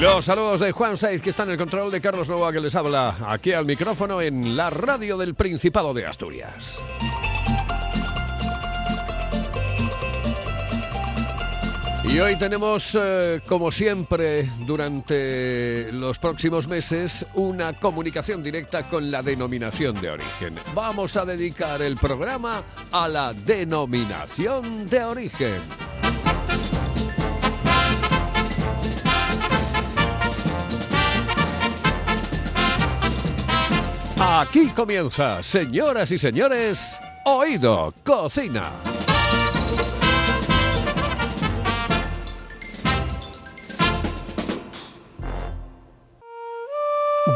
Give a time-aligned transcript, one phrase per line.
[0.00, 2.74] Los saludos de Juan Saiz, que está en el control de Carlos Nova, que les
[2.74, 6.80] habla aquí al micrófono en la radio del Principado de Asturias.
[12.04, 19.22] Y hoy tenemos, eh, como siempre, durante los próximos meses, una comunicación directa con la
[19.22, 20.54] denominación de origen.
[20.74, 25.99] Vamos a dedicar el programa a la denominación de origen.
[34.22, 38.70] Aquí comienza, señoras y señores, Oído Cocina.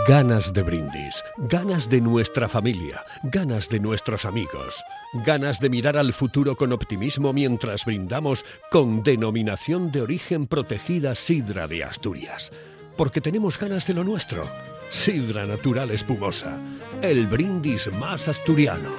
[0.06, 4.84] Ganas de brindis, ganas de nuestra familia, ganas de nuestros amigos,
[5.24, 11.66] ganas de mirar al futuro con optimismo mientras brindamos con denominación de origen protegida Sidra
[11.66, 12.52] de Asturias.
[12.98, 14.46] Porque tenemos ganas de lo nuestro.
[14.90, 16.60] Sidra Natural Espumosa,
[17.02, 18.90] el brindis más asturiano.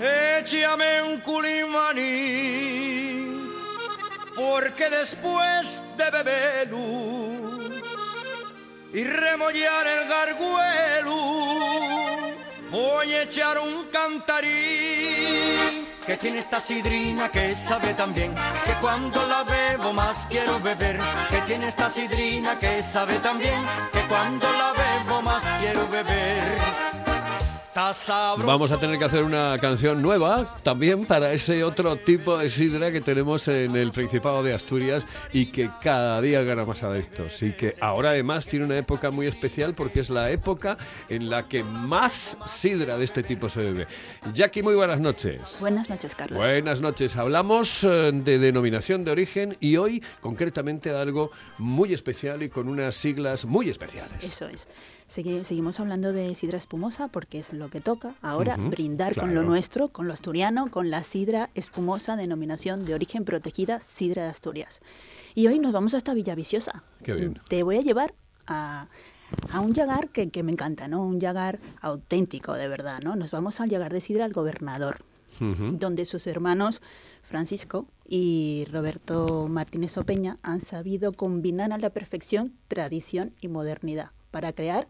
[0.00, 2.06] Échame un culimaní,
[4.36, 7.48] porque después de beberlo
[8.92, 11.77] y remollar el garguelo,
[12.70, 14.48] voy a echar un cantarín
[16.06, 20.98] que tiene esta sidrina que sabe tan bien que cuando la bebo más quiero beber
[21.30, 23.60] que tiene esta sidrina que sabe tan bien
[23.92, 26.87] que cuando la bebo más quiero beber
[27.78, 32.90] Vamos a tener que hacer una canción nueva también para ese otro tipo de sidra
[32.90, 37.40] que tenemos en el Principado de Asturias y que cada día gana más adeptos.
[37.40, 40.76] Y que ahora además tiene una época muy especial porque es la época
[41.08, 43.86] en la que más sidra de este tipo se bebe.
[44.34, 45.58] Jackie, muy buenas noches.
[45.60, 46.36] Buenas noches, Carlos.
[46.36, 47.16] Buenas noches.
[47.16, 52.66] Hablamos eh, de denominación de origen y hoy concretamente de algo muy especial y con
[52.68, 54.24] unas siglas muy especiales.
[54.24, 54.66] Eso es.
[55.08, 59.88] Seguimos hablando de sidra espumosa porque es lo que toca ahora, brindar con lo nuestro,
[59.88, 64.80] con lo asturiano, con la sidra espumosa, denominación de origen protegida, sidra de Asturias.
[65.34, 66.82] Y hoy nos vamos hasta Villaviciosa.
[67.02, 67.40] Qué bien.
[67.48, 68.14] Te voy a llevar
[68.46, 68.86] a,
[69.60, 71.02] un llagar que, que, me encanta, ¿no?
[71.02, 73.16] Un llagar auténtico, de verdad, ¿no?
[73.16, 74.98] Nos vamos al llagar de sidra al gobernador,
[75.40, 76.82] donde sus hermanos
[77.22, 84.52] Francisco y Roberto Martínez Opeña han sabido combinar a la perfección tradición y modernidad para
[84.52, 84.86] crear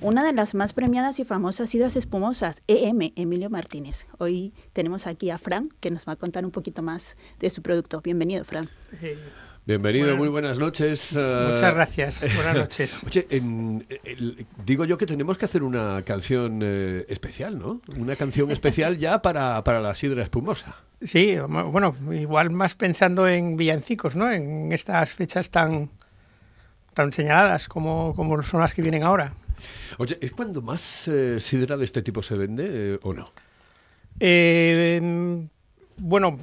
[0.00, 4.06] una de las más premiadas y famosas sidras espumosas, EM, Emilio Martínez.
[4.18, 7.62] Hoy tenemos aquí a Fran, que nos va a contar un poquito más de su
[7.62, 8.00] producto.
[8.00, 8.68] Bienvenido, Fran.
[9.66, 11.12] Bienvenido, muy buenas noches.
[11.14, 13.04] Muchas gracias, buenas noches.
[13.04, 13.26] Oye,
[14.64, 17.82] digo yo que tenemos que hacer una canción eh, especial, ¿no?
[17.96, 20.76] Una canción especial ya para, para la sidra espumosa.
[21.02, 24.32] Sí, bueno, igual más pensando en villancicos, ¿no?
[24.32, 25.90] En estas fechas tan,
[26.98, 29.32] tan señaladas como, como son las que vienen ahora.
[29.98, 33.30] Oye, ¿es cuando más eh, sidra de este tipo se vende eh, o no?
[34.18, 35.00] Eh,
[35.98, 36.40] bueno,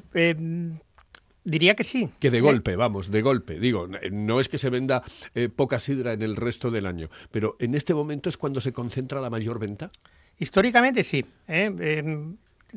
[1.43, 2.09] diría que sí.
[2.21, 3.59] Que de golpe, vamos, de golpe.
[3.59, 5.03] Digo, no es que se venda
[5.57, 9.19] poca sidra en el resto del año, pero en este momento es cuando se concentra
[9.19, 9.91] la mayor venta.
[10.39, 11.25] Históricamente sí.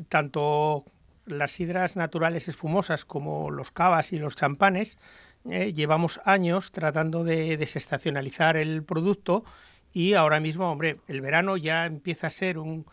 [0.09, 0.83] tanto
[1.27, 4.97] las sidras naturales espumosas como los cavas y los champanes
[5.49, 9.43] eh, llevamos años tratando de desestacionalizar el producto
[9.93, 12.85] y ahora mismo, hombre, el verano ya empieza a ser un,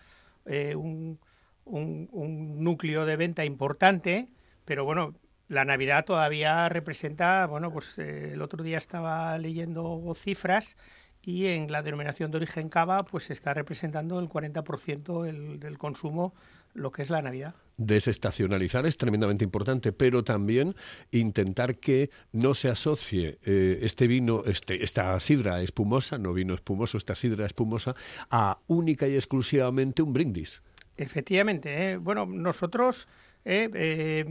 [0.46, 1.18] eh, un,
[1.66, 4.28] núcleo de venta importante,
[4.64, 5.14] pero bueno,
[5.48, 10.76] la Navidad todavía representa, bueno, pues eh, el otro día estaba leyendo cifras
[11.22, 16.34] y en la denominación de origen cava pues está representando el 40% del consumo
[16.76, 17.54] lo que es la Navidad.
[17.78, 20.74] Desestacionalizar es tremendamente importante, pero también
[21.10, 26.96] intentar que no se asocie eh, este vino, este, esta sidra espumosa, no vino espumoso,
[26.96, 27.94] esta sidra espumosa,
[28.30, 30.62] a única y exclusivamente un brindis.
[30.96, 31.96] Efectivamente, ¿eh?
[31.98, 33.08] bueno, nosotros
[33.44, 34.24] eh,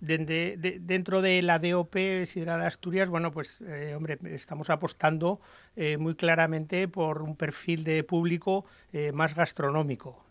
[0.00, 5.40] dentro de la DOP Sidra de Asturias, bueno, pues, eh, hombre, estamos apostando
[5.76, 10.24] eh, muy claramente por un perfil de público eh, más gastronómico.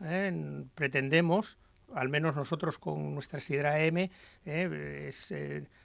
[0.76, 1.58] Pretendemos,
[1.94, 4.10] al menos nosotros con nuestra sidra M,
[4.46, 5.34] es,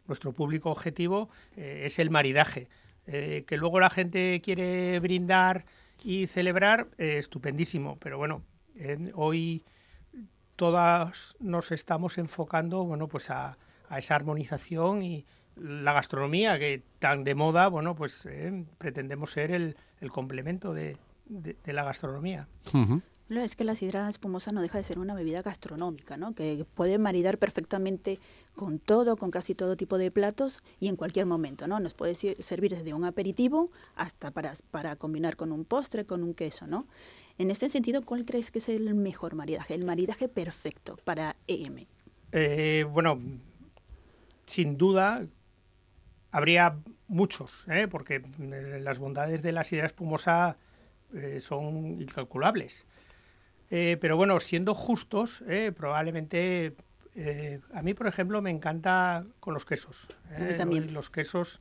[0.07, 2.69] nuestro público objetivo es el maridaje.
[3.05, 5.65] que luego la gente quiere brindar
[6.05, 8.43] y celebrar, estupendísimo, pero bueno,
[9.15, 9.65] hoy
[10.57, 13.57] todas nos estamos enfocando bueno, pues a,
[13.99, 19.77] esa armonización y la gastronomía que tan de moda, bueno, pues eh, pretendemos ser el,
[20.11, 20.97] complemento de,
[21.65, 22.49] la gastronomía.
[23.41, 26.35] Es que la sidra espumosa no deja de ser una bebida gastronómica, ¿no?
[26.35, 28.19] que puede maridar perfectamente
[28.55, 31.67] con todo, con casi todo tipo de platos y en cualquier momento.
[31.67, 31.81] ¿no?
[31.81, 36.35] Nos puede servir desde un aperitivo hasta para, para combinar con un postre, con un
[36.35, 36.67] queso.
[36.67, 36.87] ¿no?
[37.39, 41.87] En este sentido, ¿cuál crees que es el mejor maridaje, el maridaje perfecto para EM?
[42.33, 43.19] Eh, bueno,
[44.47, 45.25] sin duda
[46.31, 46.77] habría
[47.09, 47.89] muchos, ¿eh?
[47.89, 50.57] porque eh, las bondades de la sidra espumosa
[51.41, 52.87] son incalculables.
[53.69, 55.45] pero bueno, siendo justos,
[55.77, 56.75] probablemente
[57.75, 60.09] a mí, por ejemplo, me encanta con los quesos.
[60.57, 60.95] También.
[60.95, 61.61] Los quesos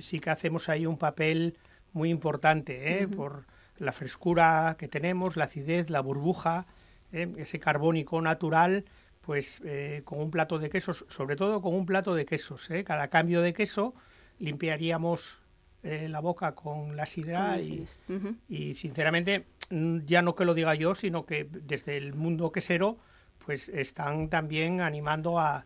[0.00, 1.58] sí que hacemos ahí un papel
[1.96, 3.08] muy importante, ¿eh?
[3.08, 3.46] por
[3.78, 6.66] la frescura que tenemos, la acidez, la burbuja,
[7.12, 7.32] ¿eh?
[7.38, 8.84] ese carbónico natural,
[9.26, 12.68] pues eh, con un plato de quesos, sobre todo con un plato de quesos.
[12.84, 13.94] Cada cambio de queso
[14.38, 15.40] limpiaríamos
[15.82, 17.84] la boca con la sidra y,
[18.48, 22.98] y, sinceramente, mm, ya no que lo diga yo, sino que desde el mundo quesero,
[23.44, 25.64] pues están también animando a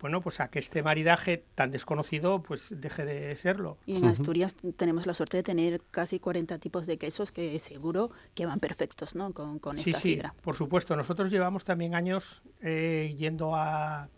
[0.00, 3.76] bueno, pues a que este maridaje tan desconocido pues deje de serlo.
[3.86, 8.10] Y en Asturias tenemos la suerte de tener casi 40 tipos de quesos que seguro
[8.34, 9.32] que van perfectos ¿no?
[9.32, 10.34] con, con esta sí, sidra.
[10.40, 10.96] por supuesto.
[10.96, 14.08] Nosotros llevamos también años eh, yendo a,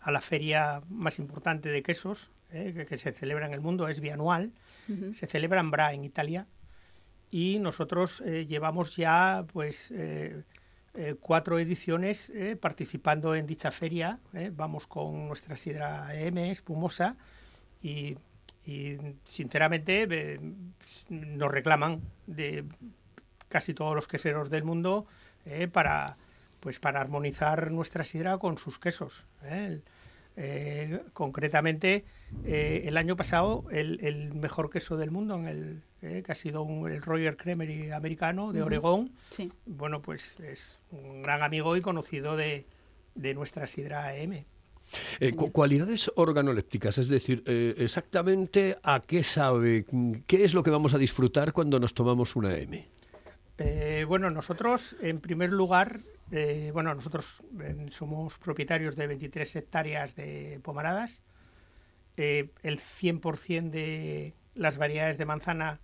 [0.00, 4.00] a la feria más importante de quesos eh, que, se celebra en el mundo, es
[4.00, 4.52] bianual.
[5.14, 6.48] Se celebra en Bra, en Italia.
[7.30, 9.94] Y nosotros eh, llevamos ya pues
[10.94, 14.18] eh, cuatro ediciones eh, participando en dicha feria.
[14.32, 17.16] Eh, vamos con nuestra sidra M, espumosa,
[17.82, 18.16] y,
[19.24, 20.38] sinceramente
[21.08, 22.64] nos reclaman de
[23.48, 25.06] casi todos los queseros del mundo
[25.72, 26.16] para,
[26.60, 29.26] pues para armonizar nuestra sidra con sus quesos.
[31.14, 32.04] Concretamente,
[32.44, 37.02] el año pasado, el, mejor queso del mundo, en el, eh, que ha sido el
[37.02, 39.12] Roger Creamery americano de Oregón,
[39.66, 42.66] bueno, pues es un gran amigo y conocido de,
[43.14, 44.44] nuestra sidra AM.
[45.52, 49.84] cualidades organolépticas, es decir, exactamente a qué sabe,
[50.26, 52.86] qué es lo que vamos a disfrutar cuando nos tomamos una M.
[54.06, 56.00] bueno, nosotros, en primer lugar,
[56.32, 61.22] eh, bueno, nosotros eh, somos propietarios de 23 hectáreas de pomaradas.
[62.16, 65.80] Eh, el 100% de las variedades de manzana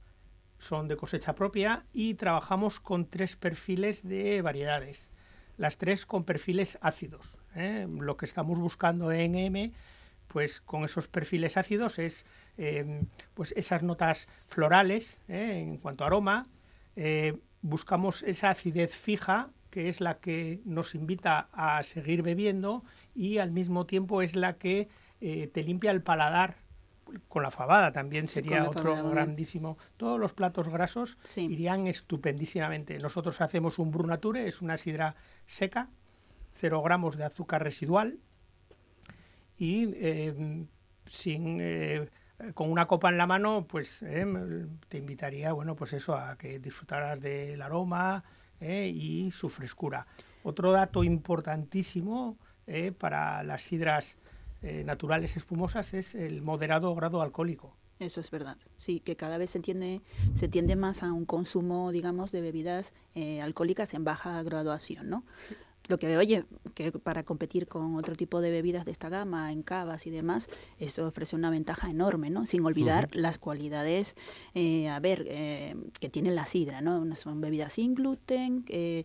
[0.59, 5.11] son de cosecha propia y trabajamos con tres perfiles de variedades.
[5.57, 7.39] Las tres con perfiles ácidos.
[7.55, 9.73] Lo que estamos buscando en M,
[10.29, 12.27] pues con esos perfiles ácidos es
[13.35, 16.47] pues esas notas florales en cuanto a aroma.
[17.63, 22.83] buscamos esa acidez fija que es la que nos invita a seguir bebiendo
[23.15, 24.89] y al mismo tiempo es la que
[25.21, 26.57] eh, te limpia el paladar
[27.29, 29.79] con la fabada también sería otro grandísimo.
[29.97, 32.99] Todos los platos grasos irían estupendísimamente.
[32.99, 35.89] Nosotros hacemos un brunature, es una sidra seca,
[36.53, 38.19] cero gramos de azúcar residual
[39.59, 40.67] y eh,
[41.07, 42.09] sin eh,
[42.55, 44.05] con una copa en la mano, pues
[44.89, 48.25] te invitaría, bueno, pues eso, a que disfrutaras del aroma,
[48.61, 48.91] ¿eh?
[48.95, 50.07] y su frescura.
[50.43, 52.93] Otro dato importantísimo ¿eh?
[52.93, 54.19] para las sidras
[54.67, 57.77] eh, naturales espumosas es el moderado grado alcohólico.
[57.99, 58.59] Eso es verdad.
[58.77, 60.03] Sí, que cada vez se tiende,
[60.35, 62.93] se tiende más a un consumo, digamos, de bebidas
[63.41, 65.25] alcohólicas en baja graduación, ¿no?
[65.89, 66.45] lo que oye,
[66.75, 70.49] que para competir con otro tipo de bebidas de esta gama, en cavas y demás,
[70.79, 72.47] eso ofrece una ventaja enorme, ¿no?
[72.47, 74.17] Sin olvidar las cualidades,
[74.55, 77.15] eh, a ver, eh, que tiene la sidra, ¿no?
[77.15, 79.05] Son bebidas sin gluten, eh,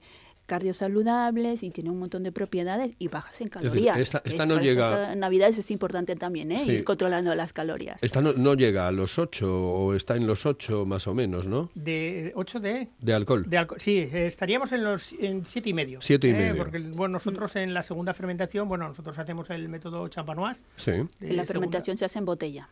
[0.51, 3.97] cardiosaludables y tiene un montón de propiedades y bajas en calorías.
[3.97, 5.15] esta, no llega...
[5.15, 6.61] Navidades es importante también, ¿eh?
[6.65, 8.03] Ir controlando las calorías.
[8.03, 11.69] Esta no, llega a los 8 o está en los 8 más o menos, ¿no?
[11.73, 12.89] ¿De 8 de...?
[12.99, 13.45] De alcohol.
[13.47, 16.01] De sí, estaríamos en los en 7 y medio.
[16.01, 16.33] 7 y ¿eh?
[16.33, 16.57] medio.
[16.57, 20.65] Porque bueno, nosotros en la segunda fermentación, bueno, nosotros hacemos el método champanoise.
[20.75, 20.91] Sí.
[21.21, 22.67] la fermentación se hace en botella.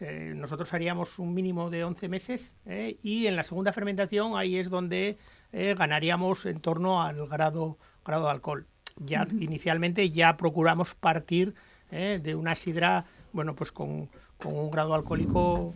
[0.00, 2.98] Eh, nosotros haríamos un mínimo de 11 meses ¿eh?
[3.02, 5.18] y en la segunda fermentación ahí es donde
[5.58, 8.66] eh, ganaríamos en torno al grado, grado de alcohol.
[8.98, 11.54] Ya inicialmente ya procuramos partir
[11.90, 12.20] ¿eh?
[12.22, 15.74] de una sidra, bueno, pues con, con un grado alcohólico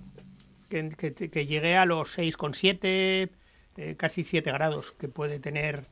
[0.68, 5.86] que, que, llegue a los 6,7, casi 7 grados que puede tener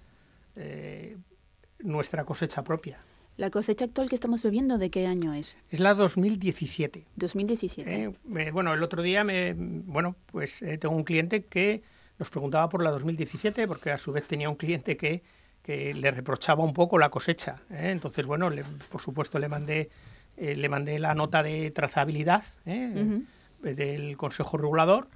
[1.79, 2.99] nuestra cosecha propia.
[3.39, 5.57] ¿La cosecha actual que estamos bebiendo de qué año es?
[5.71, 7.07] Es la 2017.
[7.17, 8.15] 2017.
[8.53, 11.83] bueno, el otro día me, bueno, pues tengo un cliente que
[12.19, 15.23] nos preguntaba por la 2017 porque a su vez tenía un cliente que
[15.69, 17.61] que le reprochaba un poco la cosecha.
[17.71, 17.91] ¿eh?
[17.91, 18.51] Entonces, bueno,
[18.91, 19.91] por supuesto le mandé,
[20.39, 23.21] eh, le mandé la nota de trazabilidad ¿eh?
[23.61, 25.09] del Consejo Regulador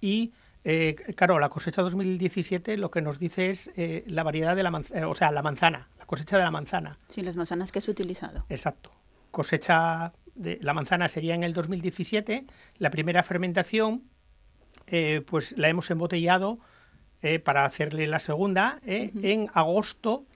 [0.00, 0.32] y,
[1.16, 3.70] claro, la cosecha 2017 lo que nos dice es
[4.06, 6.98] la variedad de la manzana, o sea, la manzana, la cosecha de la manzana.
[7.08, 8.44] Sí, las manzanas que has utilizado.
[8.48, 8.92] Exacto.
[9.32, 12.46] Cosecha de la manzana sería en el 2017.
[12.78, 14.04] La primera fermentación,
[15.26, 16.60] pues la hemos embotellado
[17.22, 20.26] eh, para hacerle la segunda eh, en agosto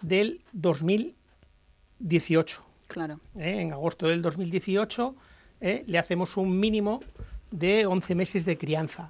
[0.00, 2.64] del 2018.
[2.88, 3.20] Claro.
[3.38, 5.14] Eh, en agosto del 2018
[5.60, 7.00] le hacemos un mínimo
[7.50, 9.08] de 11 meses de crianza.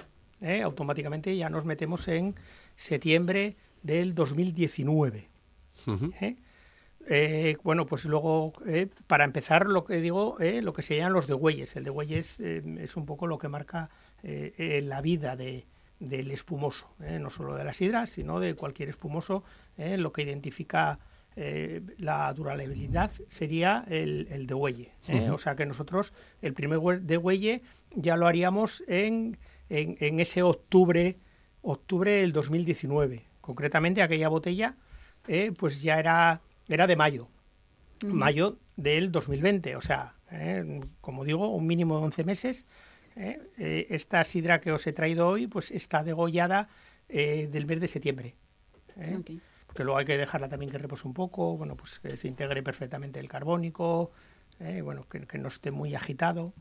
[0.64, 2.35] automáticamente ya nos metemos en
[2.76, 5.28] septiembre del 2019.
[7.62, 8.52] bueno, pues luego,
[9.06, 11.76] para empezar, lo que digo, lo que serían los de Güeyes.
[11.76, 13.90] El de Güeyes es un poco lo que marca
[14.26, 15.66] la vida de,
[15.99, 17.18] del espumoso, ¿eh?
[17.18, 19.45] no solo de la sidra, sino de cualquier espumoso.
[19.78, 19.97] ¿eh?
[19.97, 20.99] Lo que identifica
[21.37, 24.92] eh, la durabilidad sería el, el de huelle.
[25.33, 27.62] O sea que nosotros el primer de huelle
[27.95, 31.18] ya lo haríamos en, en, ese octubre,
[31.62, 33.25] octubre del 2019.
[33.40, 34.76] Concretamente aquella botella
[35.56, 37.28] pues ya era, era de mayo,
[38.04, 39.76] mayo del 2020.
[39.76, 40.14] O sea,
[41.00, 42.66] como digo, un mínimo de 11 meses
[43.16, 43.40] ¿eh?
[43.58, 46.68] Eh, esta sidra que os he traído hoy pues está degollada
[47.08, 48.35] eh, del mes de septiembre.
[49.66, 52.62] Porque luego hay que dejarla también que repose un poco, bueno, pues que se integre
[52.62, 54.12] perfectamente el carbónico,
[54.82, 56.54] bueno, que, no esté muy agitado.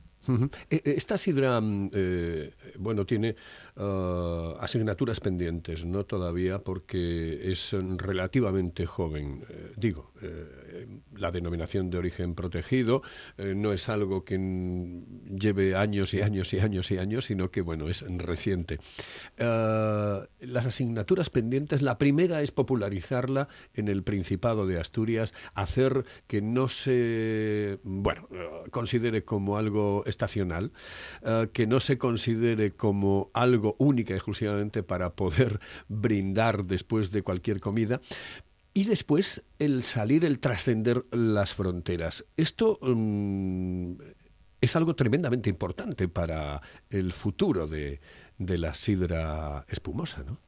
[0.69, 1.91] Esta sidra, mm,
[2.79, 3.35] bueno, tiene
[3.77, 9.43] ah, asignaturas pendientes, no todavía, porque es relativamente joven.
[9.77, 10.11] digo,
[11.17, 13.01] la denominación de origen protegido
[13.37, 17.61] eh, no es algo que lleve años y años y años y años, sino que
[17.61, 18.79] bueno, es reciente.
[19.37, 26.41] Eh, las asignaturas pendientes, la primera es popularizarla en el Principado de Asturias, hacer que
[26.41, 30.71] no se bueno, eh, considere como algo estacional,
[31.53, 37.59] que no se considere como algo única y exclusivamente para poder brindar después de cualquier
[37.59, 38.01] comida,
[38.77, 42.25] y después el salir, el trascender las fronteras.
[42.35, 43.93] Esto mm,
[44.59, 48.01] es algo tremendamente importante para el futuro de,
[48.37, 50.39] la sidra espumosa, ¿no?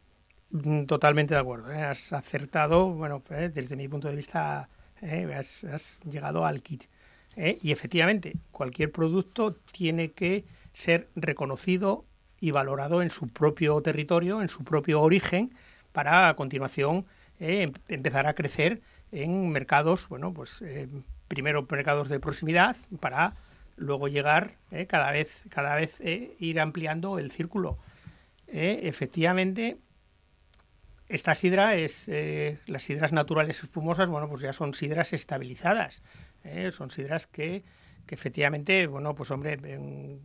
[0.49, 1.71] Mm, totalmente de acuerdo.
[1.71, 1.81] ¿eh?
[1.81, 4.67] Has acertado, bueno, eh, desde mi punto de vista,
[5.01, 6.83] eh, has, llegado al kit.
[7.37, 12.03] Y efectivamente, cualquier producto tiene que ser reconocido
[12.39, 15.51] y valorado en su propio territorio, en su propio origen,
[15.91, 17.05] para a continuación
[17.39, 20.87] eh, em, empezar a crecer en mercados, bueno, pues eh,
[21.27, 23.35] primero mercados de proximidad para
[23.77, 27.77] luego llegar eh, cada vez, cada vez ir ampliando el círculo.
[28.47, 29.77] efectivamente,
[31.09, 32.09] esta sidra es,
[32.67, 36.03] las sidras naturales espumosas, bueno, pues ya son sidras estabilizadas,
[36.71, 37.63] son sidras que,
[38.07, 40.21] efectivamente, bueno, pues hombre, en,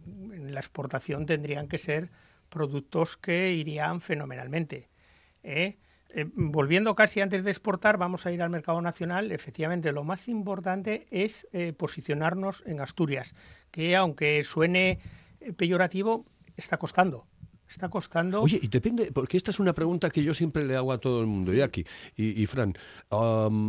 [0.52, 2.11] la exportación tendrían que ser
[2.49, 4.88] productos que irían fenomenalmente.
[5.43, 5.79] ¿eh?
[6.14, 9.33] Eh, volviendo casi antes de exportar, vamos a ir al mercado nacional.
[9.33, 13.35] Efectivamente, lo más importante es eh, posicionarnos en Asturias,
[13.71, 14.99] que aunque suene
[15.41, 16.26] eh, peyorativo,
[16.57, 17.26] está costando
[17.73, 18.43] está costando.
[18.43, 21.21] Oye, y depende, porque esta es una pregunta que yo siempre le hago a todo
[21.21, 21.85] el mundo, y aquí,
[22.17, 22.75] y, Fran,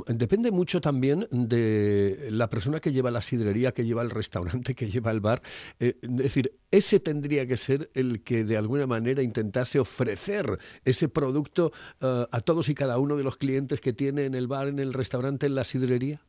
[0.07, 4.89] depende mucho también de la persona que lleva la sidrería, que lleva el restaurante, que
[4.89, 5.41] lleva el bar.
[5.79, 11.07] Eh, es decir, ese tendría que ser el que de alguna manera intentase ofrecer ese
[11.07, 14.67] producto eh, a todos y cada uno de los clientes que tiene en el bar,
[14.67, 16.21] en el restaurante, en la sidrería.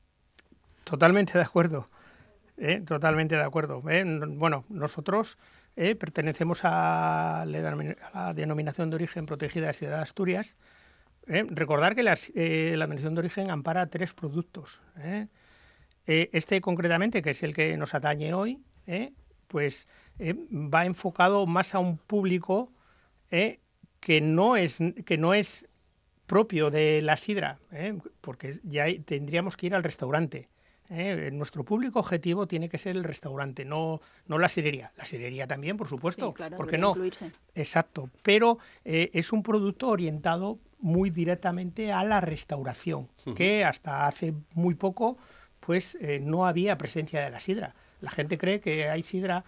[0.84, 1.88] Totalmente de acuerdo.
[2.58, 2.82] ¿eh?
[2.86, 3.82] totalmente de acuerdo.
[3.82, 5.38] Bueno, nosotros
[5.76, 10.56] eh, pertenecemos a la, denominación de origen protegida de Ciudad de Asturias.
[11.26, 14.80] Eh, recordar que la, eh, la, denominación de origen ampara tres productos.
[16.06, 18.62] este concretamente, que es el que nos atañe hoy,
[19.48, 19.88] pues
[20.20, 22.72] va enfocado más a un público
[23.30, 25.66] que, no es, que no es
[26.26, 27.58] propio de la sidra,
[28.20, 30.48] porque ya tendríamos que ir al restaurante.
[30.90, 31.30] ¿Eh?
[31.32, 34.92] Nuestro público objetivo tiene que ser el restaurante, no, no la sirería.
[34.96, 36.94] La sirería también, por supuesto, claro, porque no.
[37.54, 44.34] Exacto, pero eh, es un producto orientado muy directamente a la restauración, que hasta hace
[44.54, 45.16] muy poco
[45.60, 47.74] pues eh, no había presencia de la sidra.
[48.00, 49.44] La gente cree que hay sidra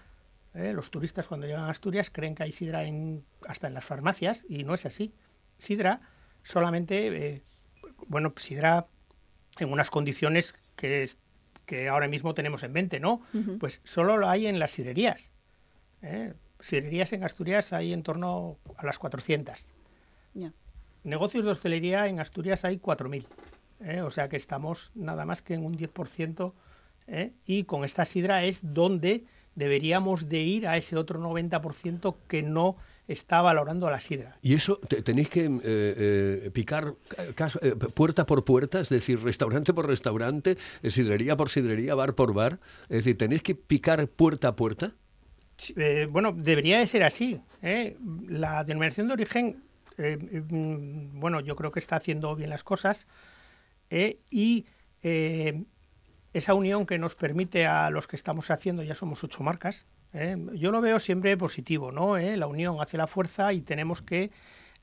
[0.55, 4.47] Los turistas cuando llegan a Asturias creen que hay sidra en, hasta en las farmacias
[4.49, 5.12] y no es así.
[5.59, 6.00] Sidra
[6.43, 7.43] solamente,
[8.07, 8.87] bueno, sidra
[9.59, 11.07] en unas condiciones que,
[11.66, 13.20] que ahora mismo tenemos en mente, ¿no?
[13.58, 15.32] Pues solo lo hay en las sidrerías.
[16.02, 16.32] ¿eh?
[16.61, 19.75] Sidrerías en Asturias hay en torno a las 400.
[21.04, 23.26] Negocios de hostelería en Asturias hay 4.000.
[23.80, 24.00] ¿eh?
[24.00, 26.52] O sea que estamos nada más que en un 10%.
[27.08, 27.32] ¿eh?
[27.44, 32.76] Y con esta sidra es donde deberíamos de ir a ese otro 90% que no
[33.09, 34.37] está valorando la sidra.
[34.43, 36.95] ¿Y eso tenéis que eh, eh, picar
[37.63, 42.59] eh, puerta por puerta, es decir, restaurante por restaurante, sidrería por sidrería, bar por bar?
[42.85, 44.93] Es decir, ¿tenéis que picar puerta a puerta?
[46.11, 47.41] bueno, debería de ser así.
[48.29, 49.63] La denominación de origen,
[49.97, 53.09] mm, bueno, yo creo que está haciendo bien las cosas
[53.89, 54.67] y
[56.35, 60.37] esa unión que nos permite a los que estamos haciendo, ya somos ocho marcas, ¿eh?
[60.55, 62.17] yo lo veo siempre positivo, ¿no?
[62.17, 62.37] ¿Eh?
[62.37, 64.31] La unión hace la fuerza y tenemos que...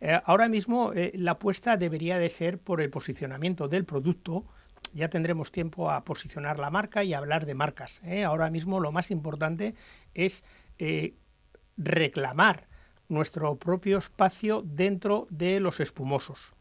[0.02, 4.44] Eh, ahora mismo la apuesta debería de ser por el posicionamiento del producto,
[4.94, 8.02] ya tendremos tiempo a posicionar la marca y hablar de marcas.
[8.26, 9.76] Ahora mismo lo más importante
[10.14, 10.44] es
[11.78, 12.68] reclamar
[13.08, 16.54] nuestro propio espacio dentro de los espumosos.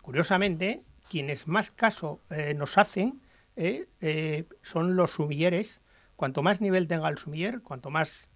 [0.00, 2.20] Curiosamente, quienes más caso
[2.54, 3.20] nos hacen
[4.62, 5.80] son los sumilleres
[6.18, 8.28] cuanto más nivel tenga el sumiller, cuanto más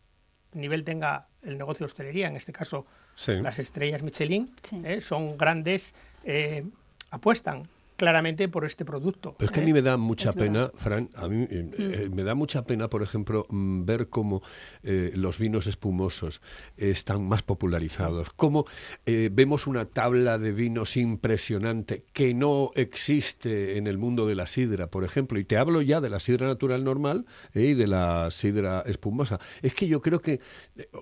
[0.53, 2.87] nivel tenga el negocio de hostelería, en este caso
[3.27, 6.65] las estrellas Michelin, eh, son grandes, eh,
[7.11, 7.69] apuestan
[8.03, 9.37] claramente por este producto.
[9.39, 9.75] Pero es que a mí ¿eh?
[9.75, 11.75] me da mucha pena, Fran, a mí eh, mm.
[11.79, 14.43] eh, me da mucha pena, por ejemplo, mm, ver cómo
[14.83, 16.41] los vinos espumosos
[16.77, 18.67] están más popularizados, cómo
[19.07, 24.89] vemos una tabla de vinos impresionante que no existe en el mundo de la sidra,
[24.89, 28.83] por ejemplo, y te hablo ya de la sidra natural normal y de la sidra
[28.85, 29.39] espumosa.
[29.63, 30.41] Es que yo creo que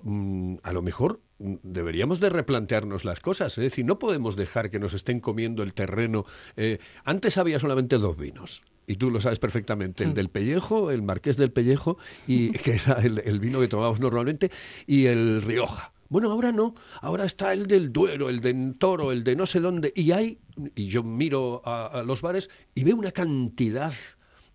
[0.03, 1.19] mm, a lo mejor
[1.63, 3.57] deberíamos de replantearnos las cosas.
[3.57, 6.25] Es decir, no podemos dejar que nos estén comiendo el terreno.
[6.55, 8.61] Eh, antes había solamente dos vinos.
[8.87, 10.13] Y tú lo sabes perfectamente, el mm.
[10.13, 14.51] del pellejo, el marqués del pellejo, y que era el, vino que tomábamos normalmente,
[14.87, 15.93] y el Rioja.
[16.09, 19.61] Bueno, ahora no, ahora está el del Duero, el de Toro, el de no sé
[19.61, 20.39] dónde, y hay,
[20.75, 23.93] y yo miro a, los bares y veo una cantidad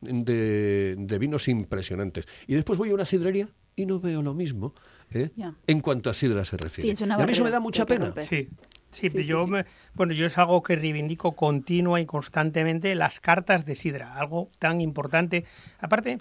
[0.03, 2.27] de, de vinos impresionantes.
[2.46, 4.75] Y después voy a una sidrería y no veo lo mismo.
[5.12, 5.31] ¿Eh?
[5.66, 6.95] en cuanto a sidra se refiere.
[6.99, 8.12] y a mí eso me da mucha pena.
[8.23, 8.49] Sí.
[8.92, 9.47] Sí, yo
[9.95, 14.81] bueno, yo es algo que reivindico continua y constantemente las cartas de sidra, algo tan
[14.81, 15.45] importante.
[15.81, 16.19] Aparte,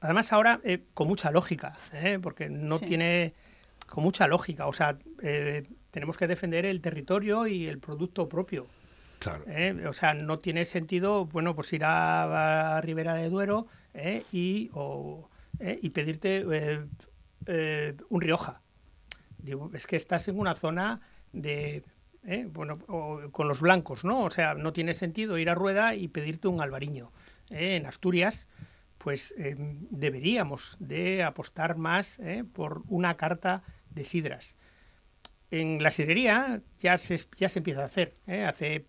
[0.00, 2.18] además ahora eh, con mucha lógica, ¿eh?
[2.20, 3.34] porque no tiene
[3.86, 4.98] con mucha lógica, o sea,
[5.92, 8.66] tenemos que defender el territorio y el producto propio.
[9.20, 9.44] Claro.
[9.88, 13.68] O sea, no tiene sentido, bueno, pues ir a, Ribera de Duero
[14.32, 14.70] y,
[15.60, 16.80] y pedirte eh,
[17.46, 18.60] un Rioja.
[19.38, 21.00] Digo, es que estás en una zona
[21.32, 21.84] de,
[22.24, 22.78] eh, bueno,
[23.30, 24.24] con los blancos, ¿no?
[24.24, 27.12] O sea, no tiene sentido ir a Rueda y pedirte un albariño.
[27.52, 28.48] Eh, en Asturias,
[28.98, 32.20] pues deberíamos de apostar más
[32.52, 34.56] por una carta de sidras.
[35.52, 38.16] En la sidrería ya se, ya se empieza a hacer.
[38.26, 38.86] Hace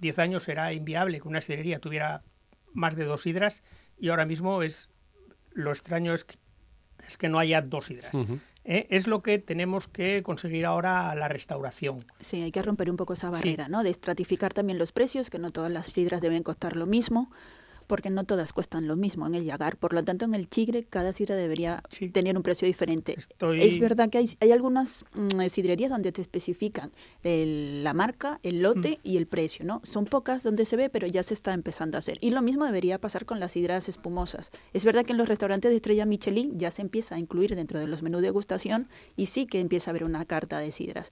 [0.00, 2.22] 10 años era inviable que una sidrería tuviera
[2.72, 3.62] más de dos sidras
[3.98, 4.90] y ahora mismo es
[5.52, 6.36] lo extraño es que
[7.06, 8.14] es que no haya dos hidras.
[8.64, 12.04] Eh, es lo que tenemos que conseguir ahora la restauración.
[12.20, 13.82] Sí, hay que romper un poco esa barrera, ¿no?
[13.82, 17.30] De estratificar también los precios, que no todas las sidras deben costar lo mismo
[17.88, 19.76] porque no todas cuestan lo mismo en el Yagar.
[19.76, 23.16] Por lo tanto, en el Chigre cada sidra debería tener un precio diferente.
[23.16, 26.92] Es verdad que hay, hay algunas mm, sidrerías donde te especifican
[27.24, 29.08] la marca, el lote mm.
[29.08, 29.80] y el precio, ¿no?
[29.82, 32.18] Son pocas donde se ve, pero ya se está empezando a hacer.
[32.20, 34.50] Y lo mismo debería pasar con las sidras espumosas.
[34.72, 37.80] Es verdad que en los restaurantes de estrella Michelin ya se empieza a incluir dentro
[37.80, 41.10] de los menús de degustación y sí que empieza a haber una carta de sidras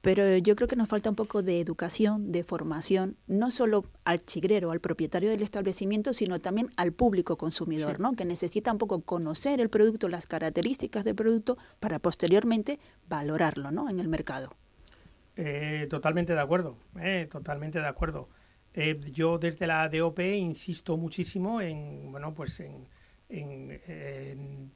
[0.00, 4.24] pero yo creo que nos falta un poco de educación, de formación, no solo al
[4.24, 8.12] chigrero, al propietario del establecimiento, sino también al público consumidor, ¿no?
[8.12, 13.90] que necesita un poco conocer el producto, las características del producto, para posteriormente valorarlo ¿no?
[13.90, 14.54] en el mercado.
[15.36, 18.28] Eh, totalmente de acuerdo, eh, totalmente de acuerdo.
[18.74, 22.86] Eh, yo desde la DOP insisto muchísimo en, bueno, pues en,
[23.28, 24.70] en,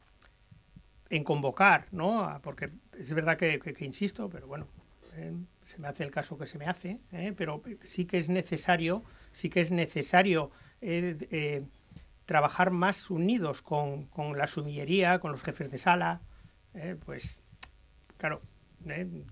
[1.24, 2.40] convocar, ¿no?
[2.42, 4.66] Porque es verdad que insisto, pero bueno,
[5.14, 5.32] ¿eh?
[5.64, 7.32] se me hace el caso que se me hace, ¿eh?
[7.36, 11.64] pero sí que es necesario, sí que es necesario eh,
[12.26, 16.20] trabajar más unidos con, la sumillería, con los jefes de sala,
[17.04, 17.42] pues
[18.16, 18.40] claro,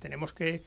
[0.01, 0.63] tenemos que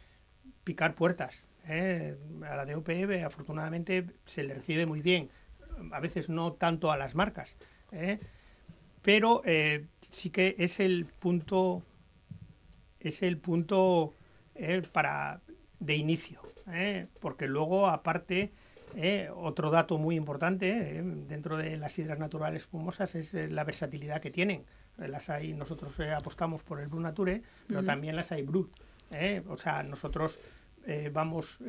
[0.63, 1.49] picar puertas.
[1.65, 2.89] A la DOP
[3.25, 5.29] afortunadamente se le recibe muy bien,
[5.91, 7.57] a veces no tanto a las marcas,
[9.01, 9.43] pero
[10.09, 11.83] sí que es el punto
[12.99, 14.15] es el punto
[14.55, 15.41] eh, para
[15.79, 18.51] de inicio, eh, porque luego aparte
[19.35, 24.65] otro dato muy importante dentro de las sidras naturales espumosas es la versatilidad que tienen.
[24.97, 28.71] Las hay, nosotros apostamos por el Brut Nature, pero también las hay Brut.
[29.49, 30.39] o sea, nosotros
[31.11, 31.59] vamos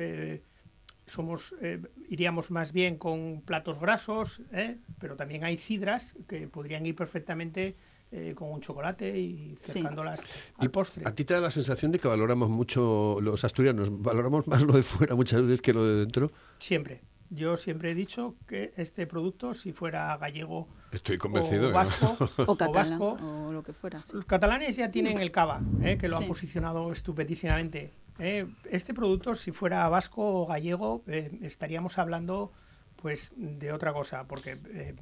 [1.06, 4.78] somos eh, iríamos más bien con platos grasos, ¿eh?
[4.98, 7.76] pero también hay sidras que podrían ir perfectamente
[8.14, 10.20] eh, con un chocolate y cercándolas
[10.56, 11.02] al postre.
[11.06, 14.74] ¿A ti te da la sensación de que valoramos mucho los asturianos, valoramos más lo
[14.74, 16.30] de fuera muchas veces que lo de dentro?
[16.58, 17.02] Siempre.
[17.30, 22.56] Yo siempre he dicho que este producto, si fuera gallego Estoy convencido, o vasco, o,
[22.56, 24.04] catalán, o, lo que fuera.
[24.12, 25.60] Los catalanes ya tienen el cava,
[25.98, 31.98] que lo han posicionado estupendísimamente eh, este producto, si fuera vasco o gallego, eh, estaríamos
[31.98, 32.52] hablando
[32.96, 34.94] pues de otra cosa, porque eh,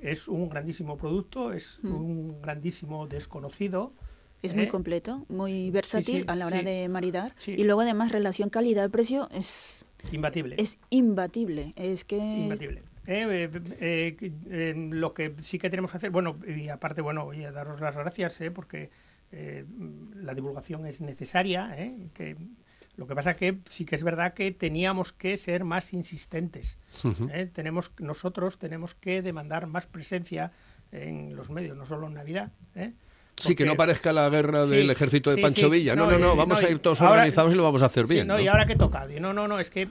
[0.00, 1.94] es un grandísimo producto, es mm.
[1.94, 3.92] un grandísimo desconocido.
[4.42, 7.34] Es muy completo, muy versátil a la hora de maridar.
[7.46, 9.84] Y luego además relación calidad-precio es...
[10.12, 10.56] Imbatible.
[10.58, 11.72] Es imbatible.
[11.76, 12.16] Es que...
[12.16, 12.82] Imbatible.
[14.90, 17.94] lo que sí que tenemos que hacer, bueno, y aparte, bueno, voy a daros las
[17.94, 18.88] gracias, porque
[19.32, 19.66] eh,
[20.14, 22.08] la divulgación es necesaria, ¿eh?
[22.14, 22.36] que
[23.00, 26.76] lo que pasa que sí que es verdad que teníamos que ser más insistentes.
[27.32, 27.48] ¿eh?
[27.50, 30.52] tenemos, nosotros tenemos que demandar más presencia
[30.92, 32.52] en los medios, no solo en Navidad.
[33.38, 35.96] Sí, que no parezca la guerra del ejército de Pancho Villa.
[35.96, 38.26] No, no, no, vamos a ir todos organizados y lo vamos a hacer bien.
[38.26, 38.38] ¿no?
[38.38, 39.08] Y ahora que toca.
[39.18, 39.88] No, no, no, es que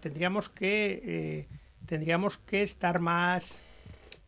[0.00, 1.48] tendríamos que
[1.84, 3.60] tendríamos que estar más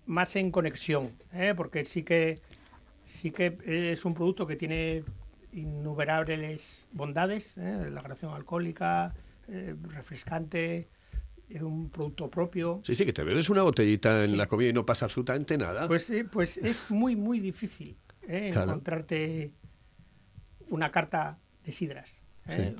[0.06, 1.12] más en conexión,
[1.56, 2.40] porque sí que
[3.04, 3.56] sí que
[3.92, 5.04] es un producto que tiene
[5.52, 7.90] innumerables bondades, ¿eh?
[7.90, 9.14] la graduación alcohólica,
[9.48, 10.88] eh, refrescante,
[11.48, 12.80] es un producto propio.
[12.84, 15.88] Sí, sí, que te bebes una botellita en la comida y no pasa absolutamente nada.
[15.88, 17.96] Pues, pues es muy, muy difícil
[18.28, 18.50] ¿eh?
[18.52, 19.52] encontrarte
[20.68, 22.24] una carta de sidras.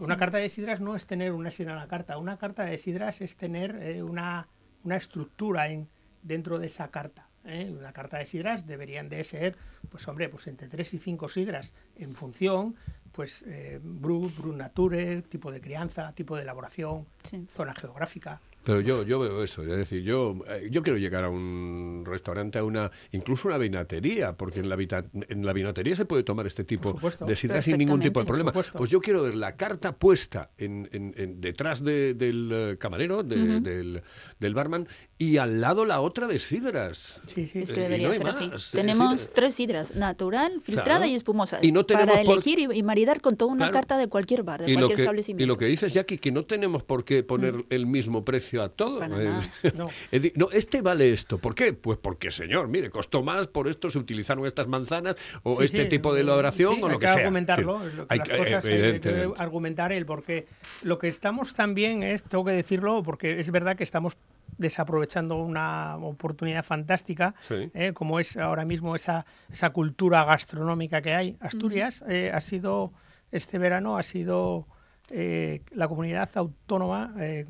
[0.01, 2.77] Una carta de sidras no es tener una sidra en la carta, una carta de
[2.77, 4.49] sidras es tener una,
[4.83, 5.89] una estructura en,
[6.23, 7.30] dentro de esa carta.
[7.45, 7.73] ¿Eh?
[7.77, 9.57] una carta de sidras deberían de ser,
[9.89, 12.77] pues hombre, pues entre 3 y 5 sidras en función,
[13.13, 17.07] pues eh, Brut, Brut Nature, tipo de crianza, tipo de elaboración,
[17.49, 18.41] zona geográfica.
[18.63, 22.59] Pero yo, yo veo eso, es decir, yo, eh, yo quiero llegar a un restaurante,
[22.59, 26.65] a una, incluso una vinatería, porque en la, en la vinatería se puede tomar este
[26.65, 28.53] tipo de sidra sin ningún tipo de problema.
[28.53, 34.03] Pues yo quiero ver la carta puesta en, en, detrás del eh, camarero, del,
[34.39, 37.23] del, barman, y al lado la otra de sidras.
[37.29, 37.61] Sí, sí.
[37.61, 38.77] Es que eh, debería ser así.
[38.77, 41.61] tenemos tres sidras, natural, filtrada y espumosa.
[41.63, 44.75] Y no tenemos para elegir y, maridar con toda una carta de cualquier bar, de
[44.75, 45.43] cualquier establecimiento.
[45.43, 48.69] Y lo que dices, Jackie, que no tenemos por qué poner el mismo precio a
[48.69, 49.03] todo.
[49.03, 50.51] Eh, no.
[50.51, 51.39] este vale esto.
[51.39, 51.73] ¿Por qué?
[51.73, 56.15] Pues porque, señor, mire, costó más, por esto se utilizaron estas manzanas o este tipo
[56.15, 57.19] de elaboración o lo que, sea.
[57.19, 59.35] Argumentarlo, hay que argumentarlo.
[59.39, 60.47] argumentar el por qué.
[60.83, 64.17] Lo que estamos también es, tengo que decirlo, porque es verdad que estamos
[64.59, 71.37] desaprovechando una oportunidad fantástica, eh, como es ahora mismo esa, esa cultura gastronómica que hay.
[71.41, 72.93] Asturias eh, ha sido,
[73.33, 74.67] este verano ha sido
[75.13, 77.47] eh, la comunidad autónoma eh,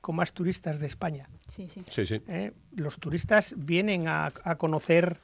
[0.00, 1.28] con más turistas de España.
[1.46, 1.82] Sí, sí.
[2.26, 5.18] Eh, los turistas vienen a, conocer...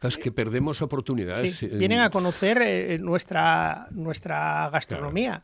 [0.00, 1.60] Es que perdemos oportunidades.
[1.76, 5.42] vienen a conocer nuestra, nuestra gastronomía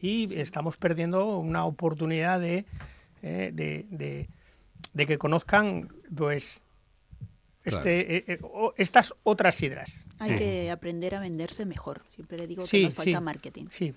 [0.00, 2.66] y estamos perdiendo una oportunidad de,
[3.22, 4.28] de,
[4.92, 6.60] de, que conozcan pues
[7.64, 8.38] este,
[8.76, 10.06] estas otras sidras.
[10.18, 12.02] Hay que aprender a venderse mejor.
[12.10, 13.66] Siempre le digo que nos falta marketing.
[13.70, 13.94] Sí,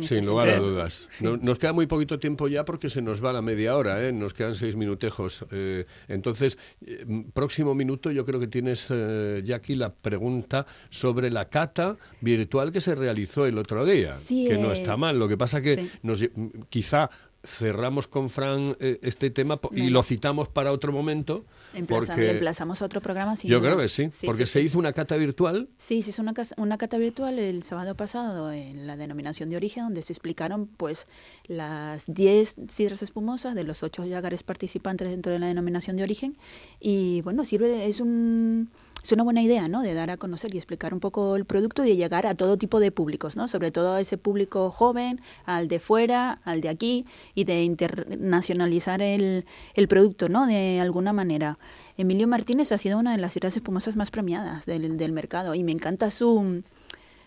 [0.00, 1.08] sin lugar a dudas.
[1.20, 4.12] Nos queda muy poquito tiempo ya porque se nos va la media hora, ¿eh?
[4.12, 5.44] nos quedan seis minutejos.
[5.50, 11.48] Eh, entonces, eh, próximo minuto yo creo que tienes, eh, Jackie, la pregunta sobre la
[11.48, 15.18] cata virtual que se realizó el otro día, que no está mal.
[15.18, 16.24] Lo que pasa que nos,
[16.68, 17.10] quizá
[17.42, 21.44] cerramos con Fran eh, este tema y lo citamos para otro momento.
[21.88, 23.34] porque emplazamos a otro programa.
[23.42, 25.68] yo creo que sí, porque se hizo una cata virtual.
[25.78, 29.84] Sí, se hizo una, una cata virtual el sábado pasado en la denominación de origen,
[29.84, 31.06] donde se explicaron pues
[31.46, 36.36] las 10 sidras espumosas de los 8 llagares participantes dentro de la denominación de origen.
[36.78, 38.70] Y bueno, sirve, es un
[39.02, 39.82] es una buena idea, ¿no?
[39.82, 42.56] De dar a conocer y explicar un poco el producto y de llegar a todo
[42.56, 43.48] tipo de públicos, ¿no?
[43.48, 49.02] Sobre todo a ese público joven, al de fuera, al de aquí y de internacionalizar
[49.02, 50.46] el, el producto, ¿no?
[50.46, 51.58] De alguna manera.
[51.96, 55.64] Emilio Martínez ha sido una de las ciudades espumosas más premiadas del, del mercado y
[55.64, 56.62] me encanta su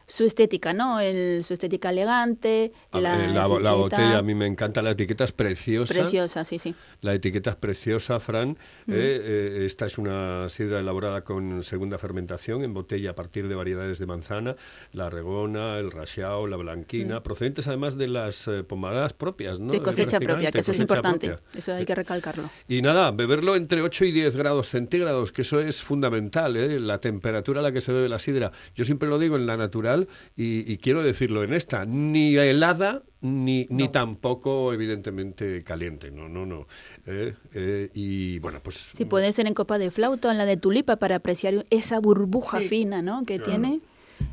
[0.05, 0.99] su estética, ¿no?
[0.99, 5.93] El, su estética elegante, la, etiqueta botella a mí me encanta, la etiqueta es preciosa.
[5.93, 6.75] preciosa, sí, sí.
[7.01, 8.57] La etiqueta es preciosa, Fran.
[8.87, 13.55] Eh, eh, esta es una sidra elaborada con segunda fermentación en botella a partir de
[13.55, 14.55] variedades de manzana,
[14.91, 19.71] la regona, el rachao, la blanquina, procedentes además de las eh, pomadas propias, ¿no?
[19.71, 21.27] De cosecha propia, que eso es importante.
[21.27, 21.57] propia.
[21.57, 22.49] Eso hay que recalcarlo.
[22.67, 26.79] Y nada, beberlo entre 8 y 10 grados centígrados, que eso es fundamental, ¿eh?
[26.79, 28.51] la temperatura a la que se bebe la sidra.
[28.75, 29.92] Yo siempre lo digo en la natural
[30.35, 36.45] y, y quiero decirlo en esta, ni helada ni, ni tampoco evidentemente caliente, no, no,
[36.45, 36.67] no.
[37.05, 38.91] Eh, eh, y bueno, pues...
[38.95, 41.99] Sí, puede ser en copa de flauta o en la de tulipa para apreciar esa
[41.99, 42.67] burbuja Sí.
[42.67, 43.23] fina, ¿no?
[43.25, 43.79] Que tiene.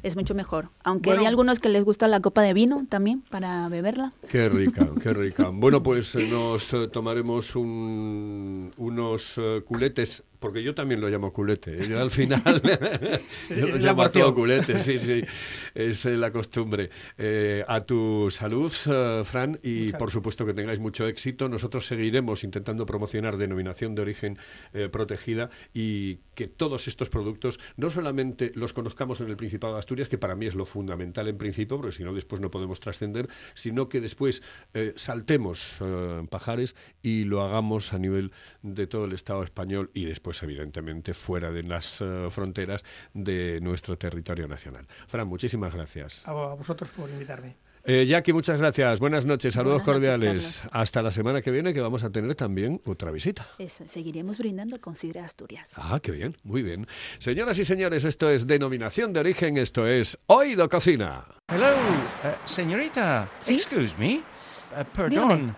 [0.03, 0.68] Es mucho mejor.
[0.85, 1.23] Aunque Bueno.
[1.23, 4.12] hay algunos que les gusta la copa de vino también para beberla.
[4.29, 5.51] Qué rica, qué rica.
[5.53, 11.85] Bueno, pues eh, nos tomaremos un- unos culetes, porque yo también lo llamo culete.
[11.85, 11.88] ¿eh?
[11.88, 12.42] Yo al final
[13.50, 15.22] yo lo llamo a todo culete, sí, sí.
[15.74, 16.90] Es eh, la costumbre.
[17.16, 21.48] Eh, a tu salud, eh, Fran, y Muchas por supuesto que tengáis mucho éxito.
[21.48, 24.38] Nosotros seguiremos intentando promocionar denominación de origen
[24.72, 29.81] eh, protegida y que todos estos productos no solamente los conozcamos en el Principado de
[29.81, 32.81] Asturias, que para mí es lo fundamental en principio, porque si no después no podemos
[32.81, 34.42] trascender, sino que después
[34.74, 40.05] eh, saltemos eh, pajares y lo hagamos a nivel de todo el Estado español y
[40.05, 44.86] después, evidentemente, fuera de las eh, fronteras de nuestro territorio nacional.
[45.06, 46.26] Fran, muchísimas gracias.
[46.26, 47.56] A, vosotros por invitarme.
[47.84, 49.00] Eh, Jackie, muchas gracias.
[49.00, 50.62] Buenas noches, saludos Buenas noches, cordiales.
[50.70, 53.48] Hasta la semana que viene, que vamos a tener también otra visita.
[53.58, 55.72] Eso, seguiremos brindando con Sidra Asturias.
[55.76, 56.86] Ah, qué bien, muy bien.
[57.18, 61.24] Señoras y señores, esto es Denominación de Origen, esto es Oído Cocina.
[61.48, 63.30] Hello, uh, señorita.
[63.40, 63.54] ¿Sí?
[63.54, 64.16] Excuse me.
[64.16, 65.56] Uh, perdón.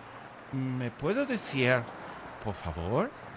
[0.52, 1.82] ¿Me puedo decir,
[2.44, 3.10] por favor,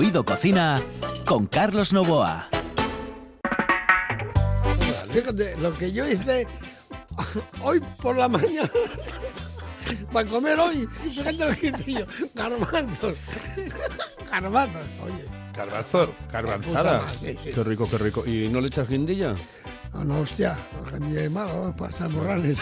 [0.00, 0.82] Oído Cocina
[1.26, 2.48] con Carlos Novoa.
[5.12, 6.46] Fíjate, lo que yo hice
[7.62, 8.70] hoy por la mañana
[10.10, 13.14] para comer hoy, fíjate lo que hice yo, garbanzos,
[14.30, 17.04] garbanzos, oye, Garbanzo, garbanzada.
[17.20, 17.36] Sí.
[17.52, 18.24] Qué rico, qué rico.
[18.24, 19.34] ¿Y no le echas guindilla?
[19.92, 20.56] no, no, hostia,
[20.98, 22.58] no es malo, para estar morrales.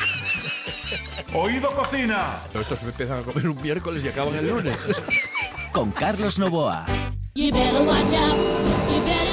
[1.32, 2.40] Oído Cocina.
[2.52, 4.76] Estos me empiezan a comer un miércoles y acaban el lunes.
[5.70, 6.84] Con Carlos Novoa.
[7.38, 8.36] You better watch out.
[8.92, 9.27] You better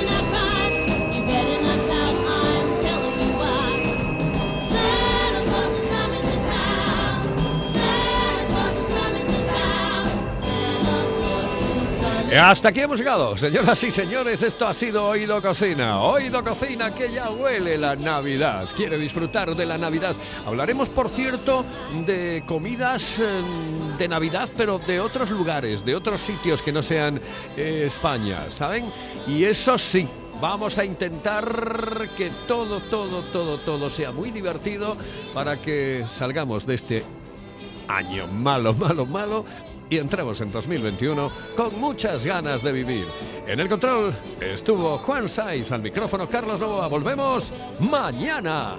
[12.38, 14.42] Hasta aquí hemos llegado, señoras y señores.
[14.42, 16.02] Esto ha sido Oído Cocina.
[16.02, 18.68] Oído Cocina que ya huele la Navidad.
[18.76, 20.16] Quiere disfrutar de la Navidad.
[20.46, 21.64] Hablaremos, por cierto,
[22.06, 23.24] de comidas eh,
[23.98, 27.22] de Navidad, pero de otros lugares, de otros sitios que no sean
[27.56, 28.86] eh, España, ¿saben?
[29.28, 30.08] Y eso sí.
[30.42, 34.98] Vamos a intentar que todo, todo, todo, todo sea muy divertido
[35.34, 37.04] para que salgamos de este
[37.88, 39.46] año malo, malo, malo
[39.90, 43.06] y entramos en 2021 con muchas ganas de vivir.
[43.48, 46.88] En el control estuvo Juan Saiz, al micrófono Carlos Novoa.
[46.88, 48.76] Volvemos mañana.